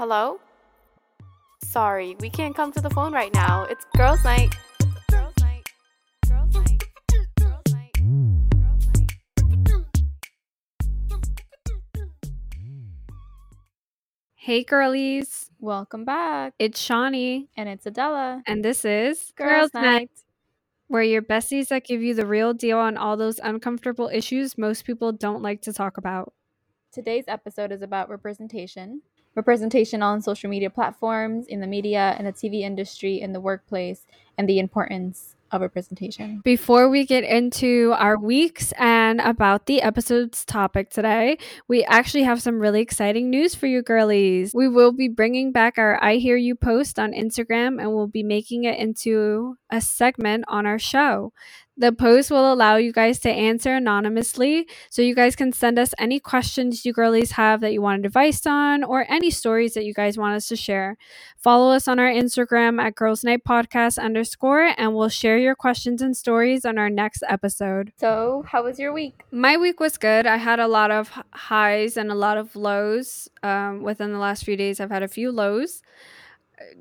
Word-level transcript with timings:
Hello? 0.00 0.40
Sorry, 1.62 2.16
we 2.20 2.30
can't 2.30 2.56
come 2.56 2.72
to 2.72 2.80
the 2.80 2.88
phone 2.88 3.12
right 3.12 3.34
now. 3.34 3.64
It's 3.64 3.84
girls' 3.98 4.24
night. 4.24 4.48
Girls' 5.10 5.34
night. 5.40 5.62
Girls' 6.26 6.54
night. 6.54 6.72
Girls' 7.38 7.66
night. 7.74 7.92
Girls' 8.56 8.86
night. 8.94 9.12
Hey 14.36 14.64
girlies, 14.64 15.50
Welcome 15.60 16.06
back. 16.06 16.54
it's 16.58 16.80
Shani, 16.82 17.48
And 17.54 17.68
it's 17.68 17.84
Adela. 17.84 18.42
and 18.46 18.64
this 18.64 18.86
is 18.86 19.34
Girls' 19.36 19.74
Night. 19.74 20.10
where 20.88 21.02
your 21.02 21.20
besties 21.20 21.68
that 21.68 21.84
give 21.84 22.00
you 22.02 22.14
the 22.14 22.24
real 22.24 22.54
deal 22.54 22.78
on 22.78 22.96
all 22.96 23.18
those 23.18 23.38
uncomfortable 23.40 24.08
issues 24.10 24.56
most 24.56 24.86
people 24.86 25.12
don't 25.12 25.42
like 25.42 25.60
to 25.60 25.74
talk 25.74 25.98
about. 25.98 26.32
Today's 26.90 27.24
episode 27.28 27.70
is 27.70 27.82
about 27.82 28.08
representation. 28.08 29.02
Representation 29.34 30.02
on 30.02 30.20
social 30.22 30.50
media 30.50 30.70
platforms, 30.70 31.46
in 31.46 31.60
the 31.60 31.66
media, 31.66 32.16
in 32.18 32.24
the 32.24 32.32
TV 32.32 32.60
industry, 32.60 33.20
in 33.20 33.32
the 33.32 33.40
workplace, 33.40 34.06
and 34.36 34.48
the 34.48 34.58
importance 34.58 35.36
of 35.52 35.60
representation. 35.60 36.40
Before 36.44 36.88
we 36.88 37.04
get 37.04 37.24
into 37.24 37.92
our 37.96 38.18
weeks 38.18 38.72
and 38.78 39.20
about 39.20 39.66
the 39.66 39.82
episode's 39.82 40.44
topic 40.44 40.90
today, 40.90 41.38
we 41.68 41.84
actually 41.84 42.22
have 42.22 42.40
some 42.42 42.60
really 42.60 42.80
exciting 42.80 43.30
news 43.30 43.54
for 43.54 43.66
you 43.66 43.82
girlies. 43.82 44.52
We 44.54 44.68
will 44.68 44.92
be 44.92 45.08
bringing 45.08 45.52
back 45.52 45.78
our 45.78 46.02
I 46.02 46.16
Hear 46.16 46.36
You 46.36 46.54
post 46.54 46.98
on 46.98 47.12
Instagram 47.12 47.80
and 47.80 47.94
we'll 47.94 48.06
be 48.06 48.22
making 48.22 48.64
it 48.64 48.78
into 48.78 49.56
a 49.70 49.80
segment 49.80 50.44
on 50.48 50.66
our 50.66 50.78
show. 50.78 51.32
The 51.80 51.92
post 51.92 52.30
will 52.30 52.52
allow 52.52 52.76
you 52.76 52.92
guys 52.92 53.18
to 53.20 53.30
answer 53.30 53.74
anonymously, 53.74 54.68
so 54.90 55.00
you 55.00 55.14
guys 55.14 55.34
can 55.34 55.50
send 55.50 55.78
us 55.78 55.94
any 55.98 56.20
questions 56.20 56.84
you 56.84 56.92
girlies 56.92 57.30
have 57.32 57.62
that 57.62 57.72
you 57.72 57.80
want 57.80 58.04
advice 58.04 58.46
on 58.46 58.84
or 58.84 59.06
any 59.08 59.30
stories 59.30 59.72
that 59.72 59.86
you 59.86 59.94
guys 59.94 60.18
want 60.18 60.34
us 60.34 60.46
to 60.48 60.56
share. 60.56 60.98
Follow 61.38 61.72
us 61.72 61.88
on 61.88 61.98
our 61.98 62.10
Instagram 62.10 62.78
at 62.82 62.94
Girls 62.96 63.24
Night 63.24 63.44
Podcast 63.48 63.98
underscore, 63.98 64.74
and 64.76 64.94
we'll 64.94 65.08
share 65.08 65.38
your 65.38 65.54
questions 65.54 66.02
and 66.02 66.14
stories 66.14 66.66
on 66.66 66.76
our 66.76 66.90
next 66.90 67.22
episode. 67.26 67.94
So, 67.96 68.44
how 68.46 68.64
was 68.64 68.78
your 68.78 68.92
week? 68.92 69.22
My 69.30 69.56
week 69.56 69.80
was 69.80 69.96
good. 69.96 70.26
I 70.26 70.36
had 70.36 70.60
a 70.60 70.68
lot 70.68 70.90
of 70.90 71.10
highs 71.32 71.96
and 71.96 72.12
a 72.12 72.14
lot 72.14 72.36
of 72.36 72.54
lows. 72.54 73.30
Um, 73.42 73.82
within 73.82 74.12
the 74.12 74.18
last 74.18 74.44
few 74.44 74.54
days, 74.54 74.80
I've 74.80 74.90
had 74.90 75.02
a 75.02 75.08
few 75.08 75.32
lows. 75.32 75.80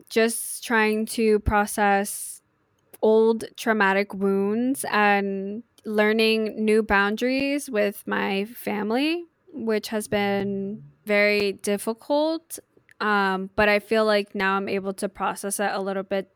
Just 0.10 0.66
trying 0.66 1.06
to 1.06 1.40
process 1.40 2.39
old 3.02 3.46
traumatic 3.56 4.14
wounds 4.14 4.86
and 4.92 5.64
learning 5.86 6.64
new 6.64 6.84
boundaries 6.84 7.70
with 7.70 8.04
my 8.06 8.46
family, 8.46 9.26
which 9.54 9.90
has 9.90 10.08
been 10.08 10.84
very 11.06 11.54
difficult. 11.54 12.60
Um, 13.02 13.50
but 13.56 13.70
I 13.70 13.80
feel 13.80 14.06
like 14.06 14.36
now 14.36 14.58
I'm 14.58 14.68
able 14.68 14.94
to 14.94 15.08
process 15.08 15.60
it 15.60 15.72
a 15.72 15.82
little 15.82 16.04
bit 16.04 16.30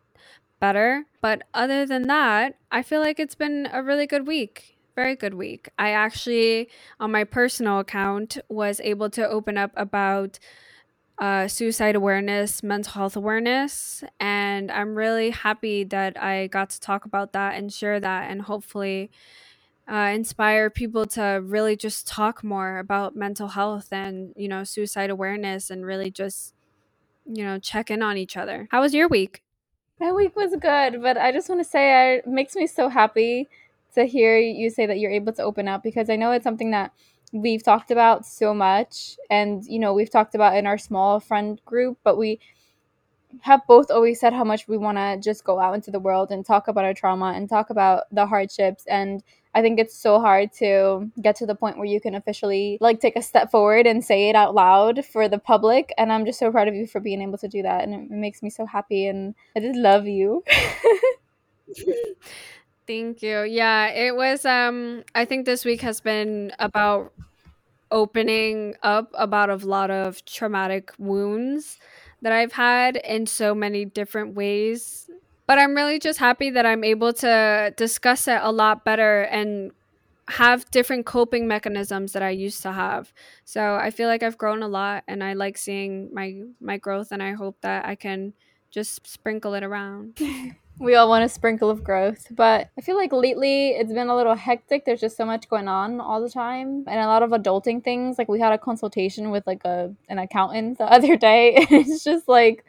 better. 0.59 1.05
But 1.21 1.43
other 1.53 1.85
than 1.85 2.07
that, 2.07 2.55
I 2.71 2.83
feel 2.83 3.01
like 3.01 3.19
it's 3.19 3.35
been 3.35 3.67
a 3.71 3.83
really 3.83 4.07
good 4.07 4.25
week. 4.25 4.77
Very 4.95 5.15
good 5.15 5.33
week. 5.33 5.69
I 5.77 5.89
actually, 5.89 6.69
on 6.99 7.11
my 7.11 7.23
personal 7.23 7.79
account, 7.79 8.37
was 8.47 8.79
able 8.81 9.09
to 9.09 9.27
open 9.27 9.57
up 9.57 9.71
about 9.75 10.39
uh, 11.19 11.47
suicide 11.47 11.95
awareness, 11.95 12.63
mental 12.63 12.93
health 12.93 13.15
awareness, 13.15 14.03
and 14.19 14.71
I'm 14.71 14.95
really 14.95 15.29
happy 15.29 15.83
that 15.85 16.21
I 16.21 16.47
got 16.47 16.71
to 16.71 16.79
talk 16.79 17.05
about 17.05 17.33
that 17.33 17.55
and 17.55 17.71
share 17.71 17.99
that, 17.99 18.31
and 18.31 18.41
hopefully 18.43 19.11
uh, 19.91 20.11
inspire 20.13 20.69
people 20.69 21.05
to 21.07 21.41
really 21.43 21.75
just 21.75 22.07
talk 22.07 22.43
more 22.43 22.79
about 22.79 23.15
mental 23.15 23.49
health 23.49 23.89
and 23.91 24.33
you 24.35 24.47
know 24.47 24.63
suicide 24.63 25.09
awareness, 25.09 25.69
and 25.69 25.85
really 25.85 26.11
just 26.11 26.53
you 27.25 27.43
know 27.43 27.59
check 27.59 27.91
in 27.91 28.01
on 28.01 28.17
each 28.17 28.37
other. 28.37 28.67
How 28.71 28.81
was 28.81 28.93
your 28.93 29.07
week? 29.07 29.43
My 29.99 30.11
week 30.11 30.35
was 30.35 30.55
good, 30.59 31.01
but 31.01 31.17
I 31.17 31.31
just 31.31 31.49
want 31.49 31.61
to 31.61 31.69
say 31.69 32.15
it 32.17 32.27
makes 32.27 32.55
me 32.55 32.67
so 32.67 32.89
happy 32.89 33.47
to 33.95 34.05
hear 34.05 34.37
you 34.37 34.69
say 34.69 34.85
that 34.87 34.99
you're 34.99 35.11
able 35.11 35.33
to 35.33 35.43
open 35.43 35.67
up 35.67 35.83
because 35.83 36.09
I 36.09 36.15
know 36.15 36.31
it's 36.31 36.43
something 36.43 36.71
that 36.71 36.91
we've 37.33 37.63
talked 37.63 37.91
about 37.91 38.25
so 38.25 38.53
much 38.53 39.17
and 39.29 39.65
you 39.65 39.79
know 39.79 39.93
we've 39.93 40.11
talked 40.11 40.35
about 40.35 40.55
in 40.55 40.67
our 40.67 40.77
small 40.77 41.19
friend 41.19 41.59
group 41.65 41.97
but 42.03 42.17
we 42.17 42.39
have 43.41 43.61
both 43.67 43.89
always 43.89 44.19
said 44.19 44.31
how 44.31 44.43
much 44.43 44.67
we 44.67 44.77
want 44.77 44.97
to 44.97 45.17
just 45.19 45.43
go 45.43 45.59
out 45.59 45.73
into 45.73 45.89
the 45.89 45.99
world 45.99 46.31
and 46.31 46.45
talk 46.45 46.67
about 46.67 46.85
our 46.85 46.93
trauma 46.93 47.33
and 47.35 47.49
talk 47.49 47.71
about 47.71 48.03
the 48.11 48.27
hardships 48.27 48.85
and 48.85 49.23
I 49.55 49.61
think 49.61 49.79
it's 49.79 49.95
so 49.95 50.19
hard 50.19 50.51
to 50.53 51.11
get 51.21 51.35
to 51.37 51.45
the 51.45 51.53
point 51.55 51.77
where 51.77 51.85
you 51.85 52.01
can 52.01 52.15
officially 52.15 52.77
like 52.81 52.99
take 52.99 53.15
a 53.15 53.21
step 53.21 53.51
forward 53.51 53.85
and 53.85 54.03
say 54.03 54.29
it 54.29 54.35
out 54.35 54.55
loud 54.55 55.05
for 55.05 55.27
the 55.27 55.37
public 55.39 55.93
and 55.97 56.11
I'm 56.11 56.25
just 56.25 56.39
so 56.39 56.51
proud 56.51 56.67
of 56.67 56.75
you 56.75 56.87
for 56.87 56.99
being 56.99 57.21
able 57.21 57.37
to 57.39 57.47
do 57.47 57.63
that 57.63 57.83
and 57.83 57.93
it 57.93 58.11
makes 58.11 58.43
me 58.43 58.49
so 58.49 58.65
happy 58.65 59.07
and 59.07 59.35
I 59.55 59.59
just 59.59 59.77
love 59.77 60.07
you. 60.07 60.43
Thank 62.85 63.21
you. 63.21 63.43
Yeah, 63.43 63.87
it 63.87 64.15
was 64.15 64.45
um 64.45 65.03
I 65.15 65.25
think 65.25 65.45
this 65.45 65.65
week 65.65 65.81
has 65.81 66.01
been 66.01 66.51
about 66.59 67.13
opening 67.93 68.75
up 68.83 69.09
about 69.13 69.49
a 69.49 69.55
lot 69.55 69.89
of 69.91 70.25
traumatic 70.25 70.91
wounds 70.97 71.77
that 72.21 72.33
I've 72.33 72.53
had 72.53 72.97
in 72.97 73.27
so 73.27 73.53
many 73.55 73.85
different 73.85 74.33
ways. 74.35 75.09
But 75.45 75.59
I'm 75.59 75.75
really 75.75 75.99
just 75.99 76.19
happy 76.19 76.49
that 76.49 76.65
I'm 76.65 76.83
able 76.83 77.13
to 77.13 77.73
discuss 77.77 78.27
it 78.27 78.39
a 78.41 78.51
lot 78.51 78.83
better 78.83 79.21
and 79.23 79.71
have 80.29 80.69
different 80.71 81.05
coping 81.05 81.47
mechanisms 81.47 82.13
that 82.13 82.23
I 82.23 82.29
used 82.29 82.61
to 82.63 82.71
have. 82.71 83.13
So 83.45 83.75
I 83.75 83.91
feel 83.91 84.07
like 84.07 84.23
I've 84.23 84.37
grown 84.37 84.63
a 84.63 84.67
lot 84.67 85.03
and 85.07 85.23
I 85.23 85.33
like 85.33 85.57
seeing 85.57 86.13
my 86.13 86.41
my 86.59 86.77
growth 86.77 87.11
and 87.11 87.21
I 87.21 87.33
hope 87.33 87.57
that 87.61 87.85
I 87.85 87.95
can 87.95 88.33
just 88.71 89.05
sprinkle 89.05 89.53
it 89.53 89.63
around. 89.63 90.19
we 90.79 90.95
all 90.95 91.07
want 91.07 91.23
a 91.23 91.29
sprinkle 91.29 91.69
of 91.69 91.83
growth 91.83 92.27
but 92.31 92.69
i 92.77 92.81
feel 92.81 92.95
like 92.95 93.13
lately 93.13 93.69
it's 93.69 93.93
been 93.93 94.09
a 94.09 94.15
little 94.15 94.35
hectic. 94.35 94.85
There's 94.85 95.01
just 95.01 95.17
so 95.17 95.25
much 95.25 95.49
going 95.49 95.67
on 95.67 96.01
all 96.01 96.21
the 96.21 96.29
time 96.29 96.83
and 96.87 96.99
a 96.99 97.07
lot 97.07 97.23
of 97.23 97.31
adulting 97.31 97.83
things. 97.83 98.17
Like 98.17 98.27
we 98.27 98.39
had 98.39 98.53
a 98.53 98.57
consultation 98.57 99.31
with 99.31 99.45
like 99.47 99.63
a 99.65 99.93
an 100.09 100.19
accountant 100.19 100.77
the 100.77 100.85
other 100.91 101.15
day 101.15 101.55
it's 101.69 102.03
just 102.03 102.27
like 102.27 102.65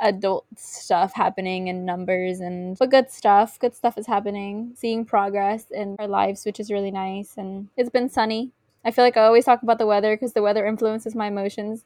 adult 0.00 0.46
stuff 0.56 1.12
happening 1.14 1.68
and 1.68 1.86
numbers 1.86 2.40
and 2.40 2.78
but 2.78 2.90
good 2.90 3.10
stuff. 3.10 3.58
Good 3.58 3.74
stuff 3.74 3.98
is 3.98 4.06
happening. 4.06 4.72
Seeing 4.76 5.04
progress 5.04 5.66
in 5.70 5.96
our 5.98 6.08
lives 6.08 6.44
which 6.44 6.60
is 6.60 6.70
really 6.70 6.90
nice 6.90 7.34
and 7.36 7.68
it's 7.76 7.90
been 7.90 8.08
sunny. 8.08 8.52
I 8.84 8.90
feel 8.90 9.04
like 9.04 9.16
i 9.16 9.24
always 9.24 9.44
talk 9.46 9.62
about 9.62 9.78
the 9.78 9.86
weather 9.86 10.14
because 10.14 10.34
the 10.34 10.42
weather 10.42 10.66
influences 10.66 11.14
my 11.14 11.28
emotions 11.28 11.84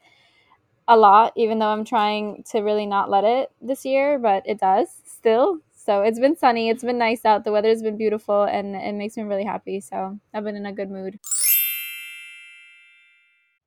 a 0.88 0.96
lot, 0.96 1.34
even 1.36 1.58
though 1.58 1.68
I'm 1.68 1.84
trying 1.84 2.44
to 2.50 2.60
really 2.60 2.86
not 2.86 3.10
let 3.10 3.22
it 3.22 3.52
this 3.60 3.84
year, 3.84 4.18
but 4.18 4.42
it 4.46 4.58
does 4.58 4.88
still. 5.06 5.58
So 5.74 6.02
it's 6.02 6.18
been 6.18 6.36
sunny, 6.36 6.70
it's 6.70 6.82
been 6.82 6.98
nice 6.98 7.24
out, 7.24 7.44
the 7.44 7.52
weather's 7.52 7.82
been 7.82 7.96
beautiful, 7.96 8.44
and 8.44 8.74
it 8.74 8.94
makes 8.94 9.16
me 9.16 9.22
really 9.22 9.44
happy. 9.44 9.80
So 9.80 10.18
I've 10.32 10.44
been 10.44 10.56
in 10.56 10.66
a 10.66 10.72
good 10.72 10.90
mood. 10.90 11.20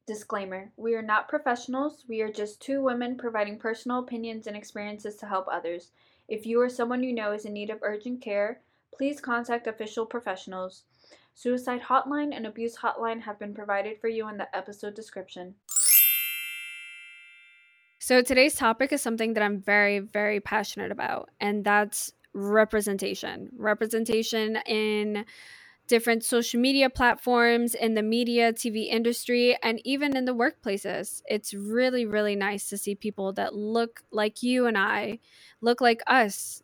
Disclaimer 0.08 0.72
We 0.78 0.96
are 0.96 1.02
not 1.04 1.30
professionals. 1.30 2.06
We 2.10 2.22
are 2.22 2.32
just 2.32 2.60
two 2.60 2.82
women 2.82 3.18
providing 3.18 3.60
personal 3.60 4.00
opinions 4.00 4.48
and 4.48 4.58
experiences 4.58 5.16
to 5.18 5.28
help 5.28 5.48
others. 5.50 5.92
If 6.28 6.46
you 6.46 6.60
or 6.60 6.70
someone 6.70 7.04
you 7.04 7.14
know 7.14 7.32
is 7.32 7.46
in 7.46 7.54
need 7.54 7.70
of 7.70 7.80
urgent 7.82 8.22
care, 8.22 8.62
please 8.94 9.22
contact 9.22 9.68
official 9.68 10.06
professionals. 10.06 10.84
Suicide 11.34 11.82
hotline 11.82 12.36
and 12.36 12.46
abuse 12.46 12.78
hotline 12.78 13.22
have 13.22 13.40
been 13.40 13.54
provided 13.54 14.00
for 14.00 14.08
you 14.08 14.28
in 14.28 14.38
the 14.38 14.56
episode 14.56 14.96
description. 14.96 15.56
So 18.04 18.24
today's 18.24 18.56
topic 18.56 18.92
is 18.92 19.00
something 19.00 19.36
that 19.36 19.44
I'm 19.44 19.62
very, 19.62 20.00
very 20.00 20.40
passionate 20.40 20.92
about, 20.92 21.30
and 21.40 21.64
that's 21.64 22.12
representation. 22.34 23.52
Representation 23.56 24.56
in 24.66 25.24
different 25.86 26.24
social 26.24 26.60
media 26.60 26.90
platforms, 26.90 27.76
in 27.76 27.94
the 27.94 28.02
media, 28.02 28.54
TV 28.54 28.88
industry, 28.90 29.56
and 29.62 29.80
even 29.86 30.18
in 30.18 30.26
the 30.26 30.34
workplaces. 30.34 31.22
It's 31.28 31.54
really, 31.54 32.08
really 32.08 32.36
nice 32.36 32.70
to 32.70 32.78
see 32.80 32.96
people 32.96 33.34
that 33.34 33.54
look 33.54 34.02
like 34.12 34.42
you 34.42 34.66
and 34.66 34.80
I, 34.80 35.20
look 35.62 35.80
like 35.80 36.02
us 36.08 36.64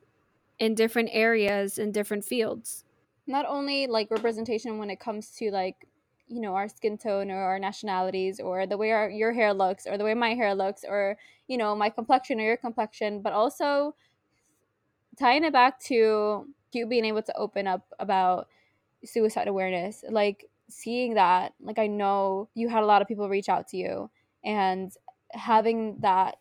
in 0.57 0.73
different 0.73 1.09
areas, 1.11 1.77
in 1.77 1.91
different 1.91 2.25
fields. 2.25 2.83
Not 3.27 3.45
only 3.47 3.85
like 3.85 4.09
representation 4.09 4.79
when 4.79 4.89
it 4.89 5.00
comes 5.00 5.29
to 5.38 5.51
like, 5.51 5.85
you 6.27 6.41
know, 6.41 6.56
our 6.56 6.68
skin 6.68 6.97
tone 6.97 7.31
or 7.31 7.38
our 7.38 7.59
nationalities 7.59 8.39
or 8.39 8.68
the 8.68 8.77
way 8.77 8.91
our, 8.91 9.09
your 9.09 9.33
hair 9.33 9.53
looks 9.53 9.85
or 9.88 9.97
the 9.97 10.03
way 10.03 10.13
my 10.13 10.33
hair 10.33 10.53
looks 10.56 10.83
or, 10.88 11.18
you 11.47 11.57
know, 11.57 11.75
my 11.75 11.89
complexion 11.89 12.39
or 12.39 12.44
your 12.44 12.57
complexion, 12.57 13.21
but 13.21 13.33
also 13.33 13.95
tying 15.18 15.44
it 15.44 15.53
back 15.53 15.79
to 15.79 16.47
you 16.74 16.85
being 16.85 17.06
able 17.06 17.24
to 17.24 17.35
open 17.38 17.65
up 17.68 17.88
about 18.00 18.47
suicide 19.03 19.47
awareness 19.47 20.03
like 20.09 20.50
seeing 20.69 21.15
that 21.15 21.53
like 21.59 21.79
i 21.79 21.88
know 21.88 22.50
you 22.53 22.69
had 22.69 22.83
a 22.83 22.85
lot 22.85 23.01
of 23.01 23.07
people 23.07 23.30
reach 23.30 23.50
out 23.50 23.68
to 23.68 23.77
you 23.77 24.09
and 24.44 24.94
having 25.31 26.00
that 26.01 26.38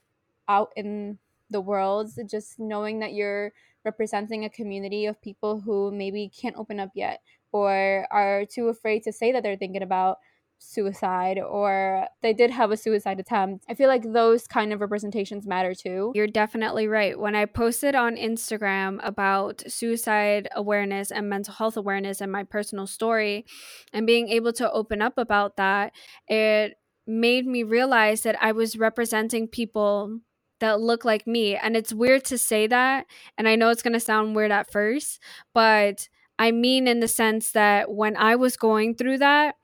out 0.48 0.72
in 0.76 1.18
the 1.50 1.60
world 1.60 2.10
just 2.28 2.58
knowing 2.58 2.98
that 2.98 3.14
you're 3.14 3.52
representing 3.84 4.44
a 4.44 4.50
community 4.50 5.06
of 5.06 5.20
people 5.22 5.60
who 5.60 5.90
maybe 5.92 6.28
can't 6.28 6.56
open 6.56 6.80
up 6.80 6.90
yet 6.94 7.22
or 7.56 8.06
are 8.10 8.44
too 8.46 8.68
afraid 8.68 9.02
to 9.04 9.12
say 9.12 9.32
that 9.32 9.42
they're 9.42 9.56
thinking 9.56 9.82
about 9.82 10.18
suicide 10.58 11.38
or 11.38 12.06
they 12.22 12.32
did 12.32 12.50
have 12.50 12.70
a 12.70 12.76
suicide 12.76 13.20
attempt. 13.20 13.64
I 13.68 13.74
feel 13.74 13.88
like 13.88 14.02
those 14.12 14.46
kind 14.46 14.72
of 14.72 14.80
representations 14.80 15.46
matter 15.46 15.74
too. 15.74 16.12
You're 16.14 16.26
definitely 16.26 16.88
right. 16.88 17.18
When 17.18 17.34
I 17.34 17.44
posted 17.44 17.94
on 17.94 18.16
Instagram 18.16 18.98
about 19.02 19.62
suicide 19.66 20.48
awareness 20.54 21.10
and 21.10 21.28
mental 21.28 21.54
health 21.54 21.76
awareness 21.76 22.20
and 22.20 22.32
my 22.32 22.44
personal 22.44 22.86
story 22.86 23.44
and 23.92 24.06
being 24.06 24.28
able 24.28 24.52
to 24.54 24.70
open 24.70 25.02
up 25.02 25.18
about 25.18 25.56
that, 25.56 25.92
it 26.28 26.74
made 27.06 27.46
me 27.46 27.62
realize 27.62 28.22
that 28.22 28.42
I 28.42 28.52
was 28.52 28.76
representing 28.76 29.46
people 29.48 30.20
that 30.60 30.80
look 30.80 31.04
like 31.04 31.26
me. 31.26 31.54
And 31.54 31.76
it's 31.76 31.92
weird 31.92 32.24
to 32.26 32.38
say 32.38 32.66
that. 32.66 33.06
And 33.36 33.46
I 33.46 33.56
know 33.56 33.68
it's 33.68 33.82
going 33.82 33.92
to 33.92 34.00
sound 34.00 34.34
weird 34.34 34.50
at 34.50 34.72
first, 34.72 35.20
but 35.52 36.08
I 36.38 36.52
mean, 36.52 36.86
in 36.88 37.00
the 37.00 37.08
sense 37.08 37.52
that 37.52 37.90
when 37.90 38.16
I 38.16 38.36
was 38.36 38.56
going 38.56 38.94
through 38.96 39.18
that, 39.18 39.56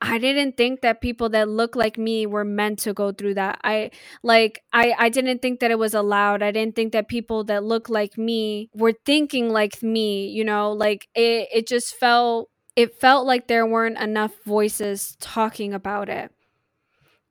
I 0.00 0.18
didn't 0.18 0.56
think 0.56 0.80
that 0.80 1.00
people 1.00 1.28
that 1.30 1.48
look 1.48 1.76
like 1.76 1.96
me 1.96 2.26
were 2.26 2.44
meant 2.44 2.80
to 2.80 2.92
go 2.92 3.12
through 3.12 3.34
that. 3.34 3.60
I 3.62 3.92
like 4.24 4.62
I 4.72 4.94
I 4.98 5.08
didn't 5.08 5.40
think 5.42 5.60
that 5.60 5.70
it 5.70 5.78
was 5.78 5.94
allowed. 5.94 6.42
I 6.42 6.50
didn't 6.50 6.74
think 6.74 6.92
that 6.92 7.08
people 7.08 7.44
that 7.44 7.62
look 7.64 7.88
like 7.88 8.18
me 8.18 8.68
were 8.74 8.94
thinking 9.06 9.50
like 9.50 9.82
me, 9.82 10.28
you 10.28 10.44
know, 10.44 10.72
like 10.72 11.08
it 11.14 11.48
it 11.54 11.68
just 11.68 11.94
felt 11.94 12.50
it 12.74 13.00
felt 13.00 13.26
like 13.26 13.46
there 13.46 13.66
weren't 13.66 13.98
enough 13.98 14.32
voices 14.44 15.16
talking 15.20 15.72
about 15.72 16.08
it. 16.08 16.32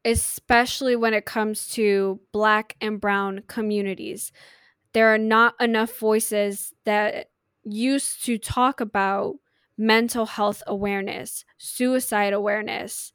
Especially 0.04 0.96
when 0.96 1.14
it 1.14 1.26
comes 1.26 1.68
to 1.70 2.20
black 2.34 2.76
and 2.82 3.00
brown 3.00 3.44
communities. 3.48 4.32
There 4.94 5.14
are 5.14 5.20
not 5.20 5.56
enough 5.60 5.98
voices 6.00 6.74
that 6.86 7.31
used 7.64 8.24
to 8.26 8.38
talk 8.38 8.82
about 8.82 9.36
mental 9.78 10.26
health 10.26 10.62
awareness, 10.68 11.46
suicide 11.58 12.34
awareness, 12.34 13.14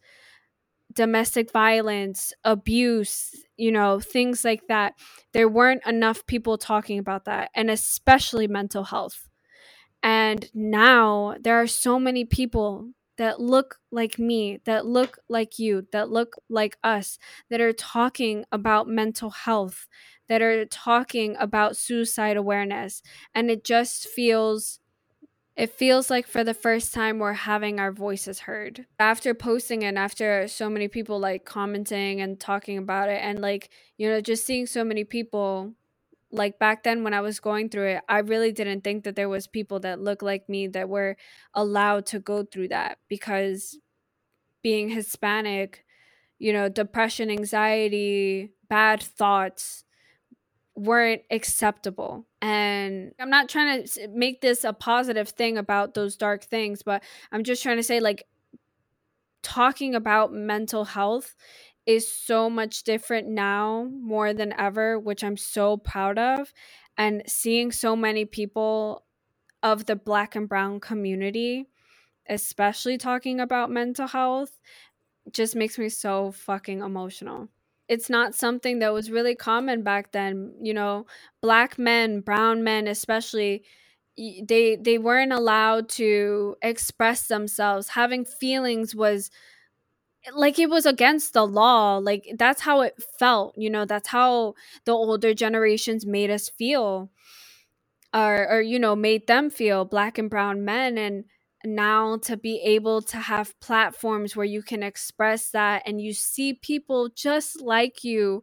domestic 0.93 1.53
violence, 1.53 2.33
abuse, 2.45 3.35
you 3.57 3.71
know, 3.71 4.01
things 4.01 4.45
like 4.45 4.67
that. 4.69 4.95
There 5.33 5.49
weren't 5.49 5.87
enough 5.87 6.27
people 6.27 6.59
talking 6.59 6.99
about 6.99 7.25
that, 7.27 7.51
and 7.55 7.71
especially 7.71 8.49
mental 8.49 8.85
health. 8.85 9.29
And 10.03 10.49
now 10.55 11.37
there 11.41 11.61
are 11.61 11.67
so 11.67 11.99
many 11.99 12.25
people 12.25 12.91
that 13.19 13.41
look 13.41 13.79
like 13.91 14.19
me, 14.19 14.61
that 14.65 14.87
look 14.87 15.19
like 15.29 15.59
you, 15.59 15.87
that 15.93 16.11
look 16.11 16.37
like 16.49 16.77
us, 16.83 17.19
that 17.51 17.61
are 17.61 17.73
talking 17.73 18.45
about 18.53 18.89
mental 18.89 19.31
health, 19.31 19.87
that 20.29 20.43
are 20.43 20.65
talking 20.67 21.37
about 21.39 21.77
suicide 21.77 22.37
awareness. 22.37 23.03
And 23.35 23.51
it 23.51 23.65
just 23.65 24.07
feels 24.09 24.81
it 25.57 25.71
feels 25.73 26.11
like 26.11 26.27
for 26.27 26.45
the 26.45 26.53
first 26.53 26.93
time 26.93 27.19
we're 27.19 27.33
having 27.33 27.81
our 27.81 27.91
voices 27.91 28.41
heard. 28.41 28.87
After 28.99 29.33
posting 29.33 29.85
and 29.85 29.99
after 29.99 30.47
so 30.49 30.69
many 30.69 30.87
people 30.87 31.19
like 31.19 31.47
commenting 31.47 32.21
and 32.21 32.39
talking 32.39 32.77
about 32.77 33.09
it 33.09 33.21
and 33.23 33.41
like, 33.41 33.71
you 33.97 34.07
know, 34.09 34.21
just 34.21 34.45
seeing 34.45 34.67
so 34.67 34.85
many 34.85 35.03
people 35.05 35.73
like 36.37 36.59
back 36.59 36.83
then 36.85 37.03
when 37.03 37.15
I 37.15 37.21
was 37.21 37.41
going 37.41 37.69
through 37.69 37.89
it, 37.89 38.03
I 38.09 38.19
really 38.19 38.53
didn't 38.53 38.83
think 38.83 39.05
that 39.05 39.17
there 39.17 39.29
was 39.29 39.47
people 39.47 39.81
that 39.81 40.01
looked 40.01 40.23
like 40.23 40.49
me 40.49 40.67
that 40.69 40.89
were 40.89 41.17
allowed 41.55 42.07
to 42.07 42.21
go 42.21 42.45
through 42.45 42.69
that 42.69 42.99
because 43.09 43.79
being 44.63 44.89
Hispanic, 44.89 45.85
you 46.39 46.53
know, 46.53 46.69
depression, 46.69 47.31
anxiety, 47.31 48.53
bad 48.69 49.03
thoughts, 49.03 49.85
weren't 50.75 51.23
acceptable. 51.31 52.27
And 52.43 53.13
I'm 53.19 53.31
not 53.31 53.49
trying 53.49 53.85
to 53.85 54.09
make 54.09 54.41
this 54.41 54.63
a 54.63 54.73
positive 54.73 55.31
thing 55.31 55.57
about 55.57 55.95
those 55.95 56.17
dark 56.17 56.45
things, 56.45 56.83
but 56.83 57.03
I'm 57.33 57.45
just 57.45 57.63
trying 57.63 57.79
to 57.79 57.83
say, 57.83 58.01
like, 58.01 58.27
talking 59.43 59.95
about 59.95 60.33
mental 60.33 60.85
health 60.85 61.35
is 61.87 62.13
so 62.13 62.51
much 62.51 62.83
different 62.83 63.29
now 63.29 63.89
more 63.93 64.35
than 64.35 64.53
ever, 64.59 64.99
which 64.99 65.23
I'm 65.23 65.37
so 65.37 65.77
proud 65.77 66.19
of. 66.19 66.53
And 66.99 67.23
seeing 67.27 67.73
so 67.73 67.95
many 67.95 68.25
people 68.25 69.05
of 69.63 69.87
the 69.87 69.97
black 69.97 70.35
and 70.35 70.49
brown 70.49 70.81
community, 70.81 71.67
especially 72.29 72.99
talking 72.99 73.41
about 73.41 73.71
mental 73.71 74.09
health, 74.09 74.59
just 75.33 75.57
makes 75.57 75.79
me 75.79 75.89
so 75.89 76.33
fucking 76.33 76.81
emotional 76.81 77.49
it's 77.89 78.11
not 78.11 78.35
something 78.35 78.81
that 78.81 78.93
was 78.93 79.11
really 79.11 79.35
common 79.35 79.83
back 79.83 80.13
then 80.13 80.53
you 80.61 80.75
know 80.75 81.07
black 81.41 81.79
men 81.79 82.21
brown 82.21 82.63
men 82.65 82.87
especially 82.87 83.65
they 84.17 84.77
they 84.77 84.99
weren't 84.99 85.33
allowed 85.33 85.89
to 85.89 86.57
express 86.63 87.27
themselves 87.27 87.89
having 87.89 88.25
feelings 88.25 88.95
was 88.95 89.31
like 90.35 90.59
it 90.59 90.71
was 90.71 90.87
against 90.87 91.33
the 91.33 91.47
law 91.47 91.99
like 91.99 92.27
that's 92.39 92.63
how 92.63 92.81
it 92.81 92.95
felt 93.19 93.55
you 93.57 93.71
know 93.71 93.85
that's 93.85 94.09
how 94.09 94.55
the 94.85 94.93
older 94.93 95.33
generations 95.35 96.05
made 96.07 96.31
us 96.31 96.49
feel 96.49 97.11
or 98.15 98.49
or 98.51 98.61
you 98.61 98.79
know 98.79 98.97
made 98.97 99.27
them 99.27 99.51
feel 99.51 99.85
black 99.85 100.19
and 100.19 100.31
brown 100.31 100.65
men 100.65 100.99
and 100.99 101.25
now 101.67 102.17
to 102.19 102.37
be 102.37 102.61
able 102.61 103.03
to 103.03 103.17
have 103.17 103.59
platforms 103.61 104.37
where 104.37 104.47
you 104.47 104.63
can 104.63 104.83
express 104.83 105.51
that 105.51 105.83
and 105.87 106.01
you 106.01 106.13
see 106.13 106.55
people 106.55 107.09
just 107.15 107.61
like 107.61 108.05
you, 108.05 108.43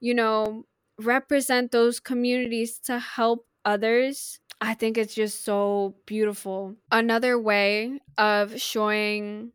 you 0.00 0.14
know, 0.14 0.64
represent 0.98 1.70
those 1.70 2.00
communities 2.00 2.78
to 2.80 2.98
help 2.98 3.46
others. 3.64 4.40
I 4.60 4.74
think 4.74 4.98
it's 4.98 5.14
just 5.14 5.44
so 5.44 5.94
beautiful. 6.06 6.74
Another 6.90 7.38
way 7.38 8.00
of 8.18 8.60
showing 8.60 9.52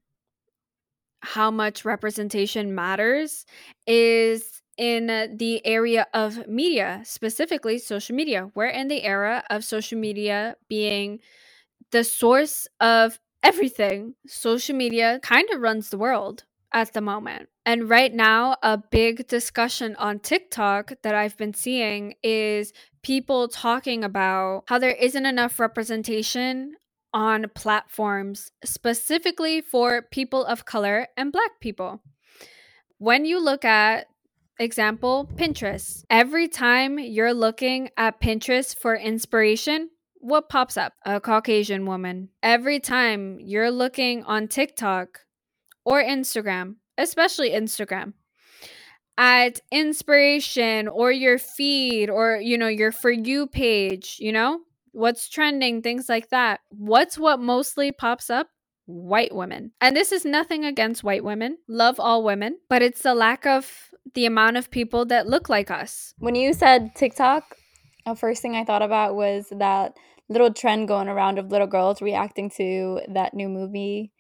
how 1.22 1.52
much 1.52 1.86
representation 1.86 2.74
matters 2.74 3.46
is 3.88 4.62
in 4.78 5.08
the 5.38 5.66
area 5.66 6.08
of 6.14 6.48
media, 6.48 7.02
specifically 7.04 7.78
social 7.78 8.16
media. 8.16 8.50
We're 8.56 8.68
in 8.68 8.88
the 8.88 9.04
era 9.04 9.44
of 9.50 9.66
social 9.66 10.00
media 10.00 10.56
being 10.70 11.20
the 11.92 12.04
source 12.04 12.68
of 12.80 13.20
everything. 13.44 14.16
Social 14.26 14.76
media 14.76 15.20
kind 15.22 15.50
of 15.52 15.62
runs 15.62 15.90
the 15.90 15.98
world 15.98 16.46
at 16.72 16.94
the 16.94 17.02
moment. 17.02 17.50
And 17.66 17.90
right 17.90 18.14
now, 18.14 18.56
a 18.64 18.78
big 18.78 19.28
discussion 19.28 19.96
on 19.98 20.20
TikTok 20.20 20.94
that 21.04 21.16
I've 21.16 21.38
been 21.38 21.54
seeing 21.54 22.16
is 22.24 22.74
people 23.04 23.48
talking 23.48 24.04
about 24.04 24.64
how 24.68 24.80
there 24.80 24.92
isn't 24.92 25.26
enough 25.26 25.60
representation 25.60 26.76
on 27.14 27.48
platforms 27.56 28.52
specifically 28.64 29.62
for 29.62 30.02
people 30.02 30.46
of 30.46 30.66
color 30.66 31.08
and 31.18 31.32
black 31.32 31.60
people. 31.60 32.02
When 32.98 33.26
you 33.26 33.44
look 33.44 33.64
at 33.66 34.08
example 34.60 35.30
Pinterest, 35.36 36.04
every 36.10 36.48
time 36.48 37.00
you're 37.00 37.34
looking 37.34 37.90
at 37.98 38.22
Pinterest 38.22 38.78
for 38.78 38.96
inspiration, 38.96 39.90
what 40.22 40.50
pops 40.50 40.76
up? 40.76 40.94
A 41.06 41.20
Caucasian 41.20 41.86
woman. 41.86 42.30
Every 42.44 42.80
time 42.80 43.40
you're 43.40 43.72
looking 43.72 44.24
on 44.26 44.48
TikTok 44.48 45.22
or 45.86 46.04
Instagram, 46.04 46.76
especially 46.98 47.52
Instagram, 47.52 48.14
at 49.18 49.60
inspiration 49.72 50.88
or 50.88 51.12
your 51.12 51.38
feed 51.38 52.10
or, 52.10 52.38
you 52.38 52.58
know, 52.58 52.68
your 52.68 52.92
For 52.92 53.12
You 53.12 53.48
page, 53.48 54.18
you 54.20 54.32
know, 54.32 54.60
what's 54.92 55.30
trending, 55.30 55.82
things 55.82 56.10
like 56.10 56.30
that. 56.30 56.62
What's 56.70 57.18
what 57.18 57.40
mostly 57.40 57.92
pops 57.92 58.30
up? 58.30 58.48
White 58.86 59.34
women. 59.36 59.72
And 59.82 59.96
this 59.96 60.12
is 60.12 60.26
nothing 60.26 60.66
against 60.66 61.04
white 61.04 61.24
women. 61.24 61.58
Love 61.68 62.00
all 62.00 62.24
women, 62.24 62.58
but 62.70 62.82
it's 62.82 63.04
the 63.04 63.14
lack 63.14 63.46
of 63.46 63.90
the 64.16 64.26
amount 64.26 64.58
of 64.58 64.72
people 64.72 65.06
that 65.06 65.28
look 65.28 65.50
like 65.50 65.70
us. 65.70 66.14
When 66.18 66.36
you 66.36 66.54
said 66.54 66.96
TikTok, 66.96 67.56
the 68.06 68.16
first 68.16 68.42
thing 68.42 68.56
I 68.56 68.66
thought 68.66 68.82
about 68.82 69.16
was 69.16 69.52
that 69.52 69.94
little 70.30 70.54
trend 70.54 70.88
going 70.88 71.08
around 71.08 71.38
of 71.38 71.52
little 71.52 71.68
girls 71.68 72.02
reacting 72.02 72.50
to 72.52 73.02
that 73.14 73.34
new 73.34 73.50
movie, 73.50 74.12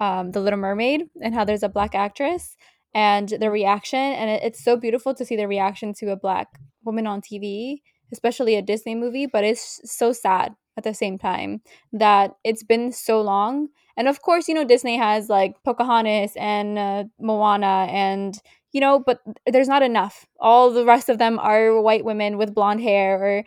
um, 0.00 0.30
The 0.30 0.40
Little 0.40 0.58
Mermaid, 0.58 1.04
and 1.22 1.34
how 1.34 1.44
there's 1.44 1.62
a 1.62 1.68
black 1.68 1.94
actress 1.94 2.56
and 2.94 3.28
the 3.28 3.50
reaction. 3.50 3.98
And 3.98 4.30
it, 4.30 4.42
it's 4.42 4.64
so 4.64 4.76
beautiful 4.76 5.14
to 5.14 5.24
see 5.24 5.36
the 5.36 5.48
reaction 5.48 5.92
to 5.94 6.10
a 6.10 6.16
black 6.16 6.48
woman 6.84 7.06
on 7.06 7.20
TV, 7.20 7.82
especially 8.12 8.56
a 8.56 8.62
Disney 8.62 8.94
movie, 8.94 9.26
but 9.26 9.44
it's 9.44 9.80
so 9.84 10.12
sad 10.12 10.54
at 10.76 10.84
the 10.84 10.94
same 10.94 11.18
time 11.18 11.60
that 11.92 12.32
it's 12.44 12.62
been 12.62 12.92
so 12.92 13.20
long. 13.20 13.68
And 13.96 14.08
of 14.08 14.22
course, 14.22 14.48
you 14.48 14.54
know, 14.54 14.64
Disney 14.64 14.96
has 14.98 15.28
like 15.28 15.54
Pocahontas 15.64 16.32
and 16.36 16.78
uh, 16.78 17.04
Moana 17.20 17.86
and 17.90 18.38
you 18.72 18.80
know, 18.80 18.98
but 18.98 19.20
there's 19.46 19.68
not 19.68 19.82
enough. 19.82 20.26
All 20.38 20.70
the 20.70 20.84
rest 20.84 21.08
of 21.08 21.16
them 21.16 21.38
are 21.38 21.80
white 21.80 22.04
women 22.04 22.36
with 22.36 22.54
blonde 22.54 22.82
hair 22.82 23.16
or 23.22 23.44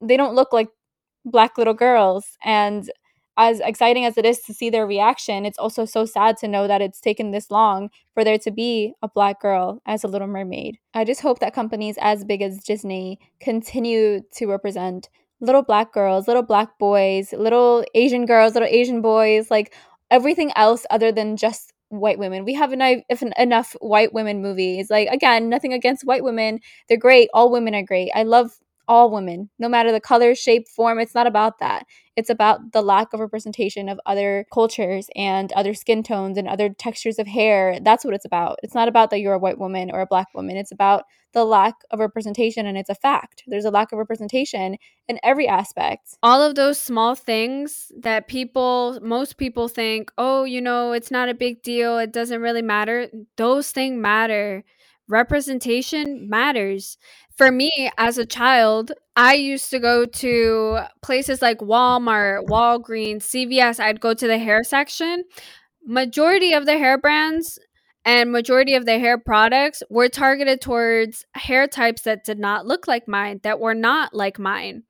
they 0.00 0.16
don't 0.16 0.34
look 0.34 0.52
like 0.52 0.68
black 1.24 1.58
little 1.58 1.74
girls 1.74 2.36
and 2.44 2.90
as 3.36 3.60
exciting 3.60 4.04
as 4.04 4.16
it 4.16 4.24
is 4.24 4.40
to 4.42 4.54
see 4.54 4.70
their 4.70 4.86
reaction, 4.86 5.44
it's 5.44 5.58
also 5.58 5.84
so 5.84 6.04
sad 6.04 6.36
to 6.38 6.48
know 6.48 6.68
that 6.68 6.80
it's 6.80 7.00
taken 7.00 7.30
this 7.30 7.50
long 7.50 7.90
for 8.12 8.24
there 8.24 8.38
to 8.38 8.50
be 8.50 8.94
a 9.02 9.08
black 9.08 9.40
girl 9.40 9.80
as 9.86 10.04
a 10.04 10.08
little 10.08 10.28
mermaid. 10.28 10.78
I 10.94 11.04
just 11.04 11.20
hope 11.20 11.40
that 11.40 11.54
companies 11.54 11.96
as 12.00 12.24
big 12.24 12.42
as 12.42 12.62
Disney 12.62 13.18
continue 13.40 14.20
to 14.34 14.46
represent 14.46 15.08
little 15.40 15.62
black 15.62 15.92
girls, 15.92 16.28
little 16.28 16.42
black 16.42 16.78
boys, 16.78 17.32
little 17.32 17.84
Asian 17.94 18.24
girls, 18.24 18.54
little 18.54 18.68
Asian 18.68 19.02
boys, 19.02 19.50
like 19.50 19.74
everything 20.10 20.52
else 20.56 20.86
other 20.90 21.10
than 21.10 21.36
just 21.36 21.72
white 21.88 22.18
women. 22.18 22.44
We 22.44 22.54
have 22.54 22.72
enough, 22.72 23.00
enough 23.36 23.76
white 23.80 24.12
women 24.12 24.42
movies. 24.42 24.90
Like 24.90 25.08
again, 25.08 25.48
nothing 25.48 25.72
against 25.72 26.04
white 26.04 26.24
women. 26.24 26.60
They're 26.88 26.98
great. 26.98 27.28
All 27.34 27.50
women 27.50 27.74
are 27.74 27.82
great. 27.82 28.10
I 28.14 28.22
love 28.22 28.52
all 28.88 29.10
women, 29.10 29.50
no 29.58 29.68
matter 29.68 29.92
the 29.92 30.00
color, 30.00 30.34
shape, 30.34 30.68
form. 30.68 30.98
It's 30.98 31.14
not 31.14 31.26
about 31.26 31.58
that. 31.60 31.86
It's 32.16 32.30
about 32.30 32.72
the 32.72 32.82
lack 32.82 33.12
of 33.12 33.20
representation 33.20 33.88
of 33.88 33.98
other 34.06 34.46
cultures 34.52 35.08
and 35.16 35.50
other 35.52 35.74
skin 35.74 36.02
tones 36.02 36.38
and 36.38 36.46
other 36.46 36.68
textures 36.68 37.18
of 37.18 37.26
hair. 37.26 37.78
That's 37.80 38.04
what 38.04 38.14
it's 38.14 38.24
about. 38.24 38.58
It's 38.62 38.74
not 38.74 38.88
about 38.88 39.10
that 39.10 39.20
you're 39.20 39.34
a 39.34 39.38
white 39.38 39.58
woman 39.58 39.90
or 39.92 40.00
a 40.00 40.06
black 40.06 40.28
woman. 40.34 40.56
It's 40.56 40.72
about 40.72 41.04
the 41.32 41.44
lack 41.44 41.74
of 41.90 41.98
representation, 41.98 42.64
and 42.66 42.78
it's 42.78 42.88
a 42.88 42.94
fact. 42.94 43.42
There's 43.48 43.64
a 43.64 43.70
lack 43.70 43.90
of 43.90 43.98
representation 43.98 44.76
in 45.08 45.18
every 45.24 45.48
aspect. 45.48 46.16
All 46.22 46.40
of 46.40 46.54
those 46.54 46.78
small 46.78 47.16
things 47.16 47.90
that 47.98 48.28
people, 48.28 49.00
most 49.02 49.36
people 49.36 49.66
think, 49.66 50.12
oh, 50.16 50.44
you 50.44 50.60
know, 50.60 50.92
it's 50.92 51.10
not 51.10 51.28
a 51.28 51.34
big 51.34 51.62
deal. 51.62 51.98
It 51.98 52.12
doesn't 52.12 52.40
really 52.40 52.62
matter. 52.62 53.08
Those 53.36 53.72
things 53.72 54.00
matter 54.00 54.62
representation 55.08 56.28
matters. 56.28 56.96
For 57.36 57.50
me 57.50 57.90
as 57.98 58.18
a 58.18 58.26
child, 58.26 58.92
I 59.16 59.34
used 59.34 59.70
to 59.70 59.78
go 59.78 60.04
to 60.06 60.80
places 61.02 61.42
like 61.42 61.58
Walmart, 61.58 62.46
Walgreens, 62.46 63.22
CVS. 63.22 63.80
I'd 63.80 64.00
go 64.00 64.14
to 64.14 64.26
the 64.26 64.38
hair 64.38 64.62
section. 64.64 65.24
Majority 65.84 66.52
of 66.52 66.66
the 66.66 66.78
hair 66.78 66.96
brands 66.96 67.58
and 68.04 68.30
majority 68.30 68.74
of 68.74 68.86
the 68.86 68.98
hair 68.98 69.18
products 69.18 69.82
were 69.90 70.08
targeted 70.08 70.60
towards 70.60 71.24
hair 71.34 71.66
types 71.66 72.02
that 72.02 72.24
did 72.24 72.38
not 72.38 72.66
look 72.66 72.86
like 72.86 73.08
mine, 73.08 73.40
that 73.42 73.60
were 73.60 73.74
not 73.74 74.14
like 74.14 74.38
mine 74.38 74.84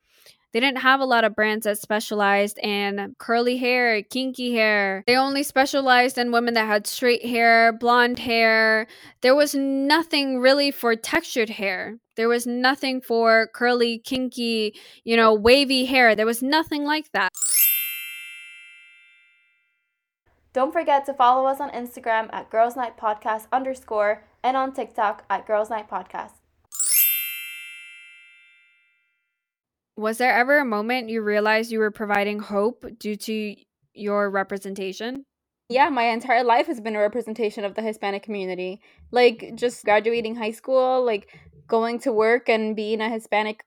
they 0.54 0.60
didn't 0.60 0.78
have 0.78 1.00
a 1.00 1.04
lot 1.04 1.24
of 1.24 1.34
brands 1.34 1.64
that 1.64 1.78
specialized 1.78 2.58
in 2.58 3.16
curly 3.18 3.56
hair, 3.56 4.00
kinky 4.04 4.52
hair. 4.52 5.02
They 5.04 5.16
only 5.16 5.42
specialized 5.42 6.16
in 6.16 6.30
women 6.30 6.54
that 6.54 6.68
had 6.68 6.86
straight 6.86 7.26
hair, 7.26 7.72
blonde 7.72 8.20
hair. 8.20 8.86
There 9.20 9.34
was 9.34 9.56
nothing 9.56 10.38
really 10.38 10.70
for 10.70 10.94
textured 10.94 11.50
hair. 11.50 11.98
There 12.14 12.28
was 12.28 12.46
nothing 12.46 13.00
for 13.00 13.48
curly, 13.52 13.98
kinky, 13.98 14.76
you 15.02 15.16
know, 15.16 15.34
wavy 15.34 15.86
hair. 15.86 16.14
There 16.14 16.24
was 16.24 16.40
nothing 16.40 16.84
like 16.84 17.10
that. 17.10 17.30
Don't 20.52 20.72
forget 20.72 21.04
to 21.06 21.14
follow 21.14 21.46
us 21.46 21.60
on 21.60 21.70
Instagram 21.70 22.32
at 22.32 22.48
Girls 22.48 22.76
Night 22.76 22.96
Podcast 22.96 23.48
underscore 23.50 24.22
and 24.44 24.56
on 24.56 24.72
TikTok 24.72 25.24
at 25.28 25.48
Girls 25.48 25.68
Night 25.68 25.90
Podcast. 25.90 26.43
Was 29.96 30.18
there 30.18 30.32
ever 30.32 30.58
a 30.58 30.64
moment 30.64 31.08
you 31.08 31.22
realized 31.22 31.70
you 31.70 31.78
were 31.78 31.90
providing 31.90 32.40
hope 32.40 32.84
due 32.98 33.16
to 33.16 33.54
your 33.92 34.28
representation? 34.28 35.24
Yeah, 35.68 35.88
my 35.88 36.04
entire 36.04 36.44
life 36.44 36.66
has 36.66 36.80
been 36.80 36.96
a 36.96 37.00
representation 37.00 37.64
of 37.64 37.74
the 37.74 37.82
Hispanic 37.82 38.22
community. 38.22 38.80
Like 39.12 39.52
just 39.54 39.84
graduating 39.84 40.34
high 40.34 40.50
school, 40.50 41.04
like 41.04 41.28
going 41.68 42.00
to 42.00 42.12
work 42.12 42.48
and 42.48 42.74
being 42.74 43.00
a 43.00 43.08
Hispanic 43.08 43.64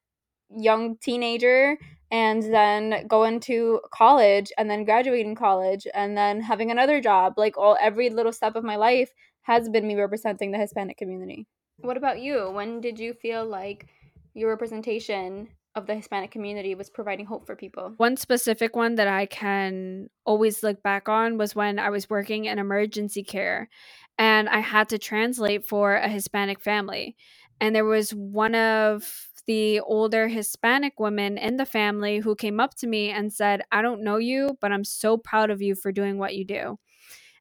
young 0.50 0.98
teenager 0.98 1.78
and 2.12 2.44
then 2.44 3.08
going 3.08 3.40
to 3.42 3.82
college 3.94 4.52
and 4.58 4.70
then 4.70 4.86
graduating 4.86 5.36
college 5.36 5.88
and 5.94 6.18
then 6.18 6.42
having 6.42 6.72
another 6.72 7.02
job. 7.02 7.34
Like 7.38 7.58
all 7.58 7.78
every 7.80 8.10
little 8.10 8.34
step 8.34 8.56
of 8.56 8.64
my 8.64 8.76
life 8.76 9.12
has 9.44 9.70
been 9.70 9.88
me 9.88 9.96
representing 9.96 10.52
the 10.52 10.58
Hispanic 10.58 10.98
community. 10.98 11.48
What 11.78 11.98
about 11.98 12.20
you? 12.20 12.52
When 12.52 12.82
did 12.82 13.00
you 13.00 13.14
feel 13.14 13.46
like 13.46 13.88
your 14.34 14.50
representation 14.50 15.48
of 15.76 15.86
the 15.86 15.96
Hispanic 15.96 16.32
community 16.32 16.74
was 16.76 16.90
providing 16.90 17.26
hope 17.26 17.46
for 17.46 17.56
people. 17.56 17.94
One 17.98 18.18
specific 18.18 18.76
one 18.76 18.96
that 18.96 19.08
I 19.08 19.28
can 19.28 20.10
always 20.26 20.64
look 20.64 20.82
back 20.82 21.08
on 21.08 21.38
was 21.38 21.56
when 21.56 21.78
I 21.78 21.90
was 21.90 22.10
working 22.10 22.46
in 22.46 22.58
emergency 22.58 23.24
care 23.24 23.70
and 24.18 24.50
I 24.50 24.60
had 24.60 24.90
to 24.90 24.98
translate 24.98 25.68
for 25.68 25.96
a 25.96 26.10
Hispanic 26.10 26.60
family. 26.60 27.16
And 27.62 27.76
there 27.76 27.86
was 27.86 28.12
one 28.12 28.56
of 28.56 29.30
the 29.46 29.80
older 29.80 30.28
Hispanic 30.28 31.00
women 31.00 31.38
in 31.38 31.58
the 31.58 31.66
family 31.66 32.20
who 32.20 32.36
came 32.36 32.60
up 32.60 32.76
to 32.76 32.88
me 32.88 33.10
and 33.10 33.32
said, 33.32 33.62
I 33.72 33.82
don't 33.82 34.04
know 34.04 34.18
you, 34.18 34.58
but 34.60 34.72
I'm 34.72 34.84
so 34.84 35.18
proud 35.18 35.50
of 35.50 35.62
you 35.62 35.74
for 35.74 35.92
doing 35.92 36.18
what 36.18 36.36
you 36.36 36.44
do. 36.44 36.80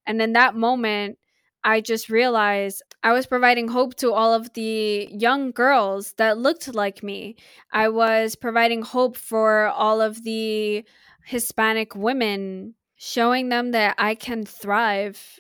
And 0.07 0.23
in 0.23 0.33
that 0.35 0.55
moment, 0.55 1.19
I 1.65 1.81
just 1.81 2.09
realized 2.09 2.83
I 3.07 3.13
was 3.13 3.25
providing 3.25 3.69
hope 3.69 3.95
to 3.99 4.13
all 4.13 4.35
of 4.35 4.53
the 4.55 5.09
young 5.13 5.53
girls 5.53 6.15
that 6.15 6.39
looked 6.39 6.75
like 6.75 7.05
me. 7.05 7.37
I 7.71 7.89
was 7.89 8.35
providing 8.35 8.83
hope 8.83 9.17
for 9.17 9.69
all 9.69 10.01
of 10.01 10.25
the 10.25 10.85
Hispanic 11.25 11.95
women, 11.95 12.75
showing 12.97 13.49
them 13.49 13.71
that 13.71 13.95
I 13.97 14.17
can 14.17 14.45
thrive 14.45 15.39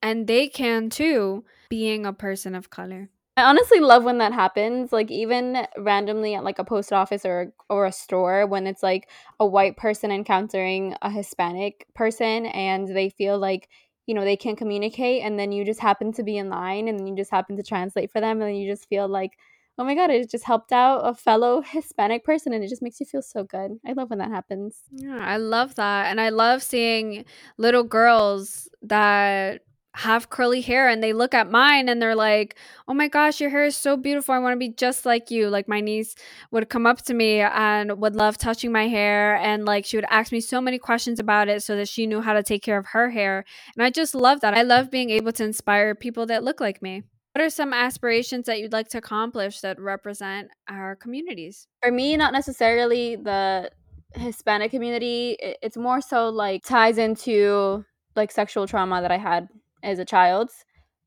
and 0.00 0.28
they 0.28 0.46
can 0.46 0.90
too, 0.90 1.44
being 1.68 2.06
a 2.06 2.12
person 2.12 2.54
of 2.54 2.70
color. 2.70 3.10
I 3.36 3.42
honestly 3.42 3.80
love 3.80 4.04
when 4.04 4.18
that 4.18 4.32
happens, 4.32 4.92
like 4.92 5.10
even 5.10 5.66
randomly 5.76 6.36
at 6.36 6.44
like 6.44 6.60
a 6.60 6.64
post 6.64 6.92
office 6.92 7.24
or 7.24 7.52
or 7.68 7.86
a 7.86 7.92
store 7.92 8.46
when 8.46 8.68
it's 8.68 8.82
like 8.84 9.08
a 9.40 9.46
white 9.46 9.76
person 9.76 10.12
encountering 10.12 10.94
a 11.02 11.10
Hispanic 11.10 11.84
person 11.96 12.46
and 12.46 12.86
they 12.86 13.10
feel 13.10 13.40
like 13.40 13.68
you 14.08 14.14
know 14.14 14.24
they 14.24 14.36
can't 14.36 14.56
communicate 14.56 15.22
and 15.22 15.38
then 15.38 15.52
you 15.52 15.64
just 15.64 15.80
happen 15.80 16.12
to 16.12 16.22
be 16.22 16.38
in 16.38 16.48
line 16.48 16.88
and 16.88 17.06
you 17.06 17.14
just 17.14 17.30
happen 17.30 17.56
to 17.56 17.62
translate 17.62 18.10
for 18.10 18.20
them 18.20 18.40
and 18.40 18.48
then 18.48 18.56
you 18.56 18.68
just 18.68 18.88
feel 18.88 19.06
like 19.06 19.32
oh 19.78 19.84
my 19.84 19.94
god 19.94 20.10
it 20.10 20.28
just 20.30 20.44
helped 20.44 20.72
out 20.72 21.00
a 21.00 21.14
fellow 21.14 21.60
hispanic 21.66 22.24
person 22.24 22.52
and 22.54 22.64
it 22.64 22.68
just 22.68 22.82
makes 22.82 22.98
you 22.98 23.06
feel 23.06 23.22
so 23.22 23.44
good. 23.44 23.78
I 23.86 23.92
love 23.92 24.08
when 24.10 24.18
that 24.18 24.30
happens. 24.30 24.82
Yeah 24.90 25.18
i 25.20 25.36
love 25.36 25.74
that 25.76 26.06
and 26.06 26.20
i 26.20 26.30
love 26.30 26.62
seeing 26.62 27.26
little 27.58 27.84
girls 27.84 28.68
that 28.82 29.62
have 29.94 30.30
curly 30.30 30.60
hair 30.60 30.88
and 30.88 31.02
they 31.02 31.12
look 31.12 31.34
at 31.34 31.50
mine 31.50 31.88
and 31.88 32.00
they're 32.00 32.14
like, 32.14 32.56
"Oh 32.86 32.94
my 32.94 33.08
gosh, 33.08 33.40
your 33.40 33.50
hair 33.50 33.64
is 33.64 33.76
so 33.76 33.96
beautiful. 33.96 34.34
I 34.34 34.38
want 34.38 34.52
to 34.52 34.58
be 34.58 34.68
just 34.68 35.04
like 35.04 35.30
you." 35.30 35.48
Like 35.48 35.68
my 35.68 35.80
niece 35.80 36.14
would 36.50 36.68
come 36.68 36.86
up 36.86 37.02
to 37.02 37.14
me 37.14 37.40
and 37.40 38.00
would 38.00 38.14
love 38.14 38.38
touching 38.38 38.70
my 38.70 38.86
hair 38.86 39.36
and 39.36 39.64
like 39.64 39.84
she 39.84 39.96
would 39.96 40.06
ask 40.10 40.30
me 40.30 40.40
so 40.40 40.60
many 40.60 40.78
questions 40.78 41.18
about 41.18 41.48
it 41.48 41.62
so 41.62 41.74
that 41.76 41.88
she 41.88 42.06
knew 42.06 42.20
how 42.20 42.32
to 42.32 42.42
take 42.42 42.62
care 42.62 42.78
of 42.78 42.86
her 42.86 43.10
hair. 43.10 43.44
And 43.76 43.82
I 43.82 43.90
just 43.90 44.14
love 44.14 44.40
that. 44.40 44.54
I 44.54 44.62
love 44.62 44.90
being 44.90 45.10
able 45.10 45.32
to 45.32 45.44
inspire 45.44 45.94
people 45.94 46.26
that 46.26 46.44
look 46.44 46.60
like 46.60 46.80
me. 46.82 47.02
What 47.34 47.44
are 47.44 47.50
some 47.50 47.72
aspirations 47.72 48.46
that 48.46 48.60
you'd 48.60 48.72
like 48.72 48.88
to 48.90 48.98
accomplish 48.98 49.60
that 49.60 49.80
represent 49.80 50.48
our 50.68 50.96
communities? 50.96 51.66
For 51.82 51.92
me, 51.92 52.16
not 52.16 52.32
necessarily 52.32 53.16
the 53.16 53.70
Hispanic 54.14 54.70
community. 54.70 55.36
It's 55.62 55.76
more 55.76 56.00
so 56.00 56.28
like 56.30 56.64
ties 56.64 56.98
into 56.98 57.84
like 58.16 58.32
sexual 58.32 58.66
trauma 58.66 59.00
that 59.02 59.12
I 59.12 59.18
had 59.18 59.48
as 59.82 59.98
a 59.98 60.04
child. 60.04 60.50